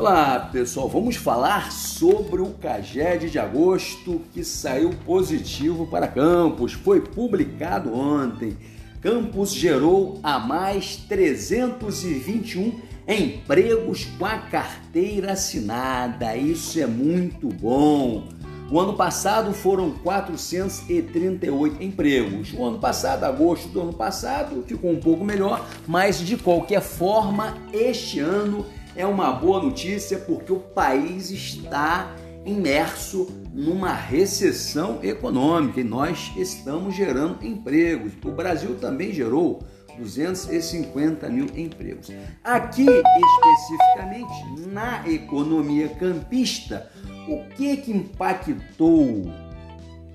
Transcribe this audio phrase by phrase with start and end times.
[0.00, 6.72] Olá pessoal, vamos falar sobre o CAGED de agosto que saiu positivo para Campos.
[6.72, 8.56] Foi publicado ontem.
[9.02, 16.34] Campos gerou a mais 321 empregos com a carteira assinada.
[16.34, 18.26] Isso é muito bom.
[18.70, 22.54] O ano passado foram 438 empregos.
[22.56, 27.58] O ano passado, agosto do ano passado, ficou um pouco melhor, mas de qualquer forma,
[27.70, 28.64] este ano
[28.96, 36.94] é uma boa notícia porque o país está imerso numa recessão econômica e nós estamos
[36.94, 38.12] gerando empregos.
[38.24, 39.62] O Brasil também gerou
[39.98, 42.10] 250 mil empregos.
[42.42, 46.90] Aqui, especificamente, na economia campista,
[47.28, 49.24] o que, que impactou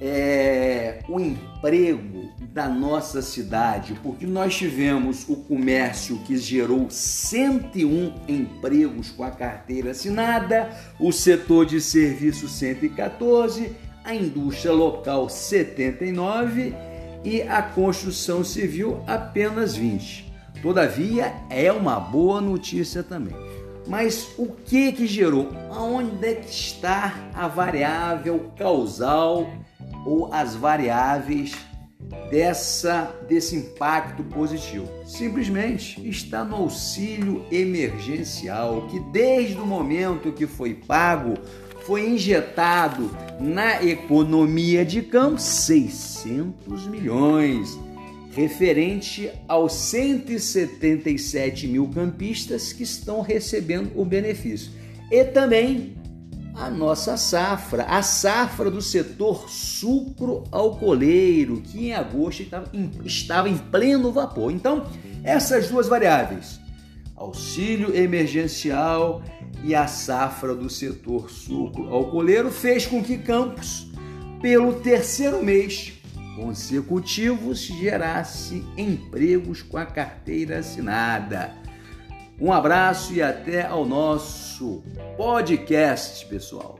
[0.00, 9.10] é, o emprego da nossa cidade, porque nós tivemos o comércio que gerou 101 empregos
[9.10, 13.72] com a carteira assinada, o setor de serviços 114,
[14.04, 16.74] a indústria local 79
[17.24, 20.32] e a construção civil apenas 20.
[20.60, 23.34] Todavia, é uma boa notícia também.
[23.86, 25.50] Mas o que que gerou?
[25.70, 29.46] Onde é que está a variável causal
[30.04, 31.54] ou as variáveis
[32.30, 34.88] dessa desse impacto positivo?
[35.06, 41.34] Simplesmente está no auxílio emergencial, que desde o momento que foi pago,
[41.84, 47.78] foi injetado na economia de campo 600 milhões,
[48.32, 54.72] referente aos 177 mil campistas que estão recebendo o benefício.
[55.10, 55.94] E também
[56.54, 62.44] a nossa safra, a safra do setor sucro-alcooleiro, que em agosto
[63.04, 64.52] estava em, pleno vapor.
[64.52, 64.86] Então,
[65.24, 66.60] essas duas variáveis,
[67.16, 69.20] auxílio emergencial
[69.64, 73.88] e a safra do setor sucro-alcooleiro, fez com que Campos,
[74.40, 75.94] pelo terceiro mês
[76.36, 81.52] consecutivos, gerasse empregos com a carteira assinada.
[82.40, 83.86] Um abraço e até ao
[84.54, 84.82] nosso
[85.16, 86.78] podcast, pessoal.